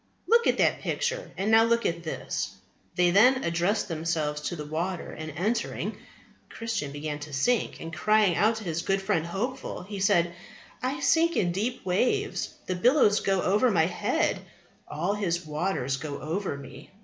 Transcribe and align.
Look 0.27 0.47
at 0.47 0.57
that 0.57 0.79
picture 0.81 1.29
and 1.37 1.51
now 1.51 1.63
look 1.63 1.85
at 1.85 2.01
this: 2.01 2.55
"They 2.95 3.11
then 3.11 3.43
addressed 3.43 3.87
themselves 3.87 4.41
to 4.41 4.55
the 4.55 4.65
water, 4.65 5.11
and, 5.11 5.31
entering, 5.37 5.95
Christian 6.49 6.91
began 6.91 7.19
to 7.19 7.31
sink, 7.31 7.79
and 7.79 7.93
crying 7.95 8.35
out 8.35 8.55
to 8.55 8.63
his 8.63 8.81
good 8.81 8.99
friend 8.99 9.27
Hopeful, 9.27 9.83
he 9.83 9.99
said, 9.99 10.33
I 10.81 11.01
sink 11.01 11.35
in 11.37 11.51
deep 11.51 11.85
waves, 11.85 12.51
the 12.65 12.73
billows 12.75 13.19
go 13.19 13.43
over 13.43 13.69
my 13.69 13.85
head, 13.85 14.39
all 14.87 15.13
His 15.13 15.45
waters 15.45 15.97
go 15.97 16.19
over 16.19 16.57
me. 16.57 16.89